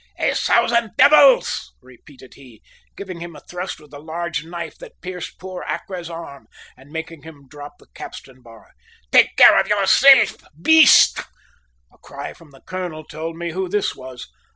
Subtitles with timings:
[0.17, 2.63] "A thousand devils!" repeated he,
[2.97, 7.21] giving him a thrust with a large knife that pierced poor Accra's arm, and making
[7.21, 8.71] him drop the capstan bar.
[9.11, 11.19] "Take care of yourself beast!"
[11.93, 14.27] A cry from the colonel told me who this was.